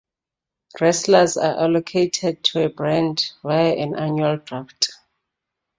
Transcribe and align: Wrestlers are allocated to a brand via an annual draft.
Wrestlers 0.81 1.37
are 1.37 1.59
allocated 1.59 2.43
to 2.45 2.65
a 2.65 2.69
brand 2.69 3.33
via 3.43 3.73
an 3.75 3.95
annual 3.95 4.37
draft. 4.37 4.89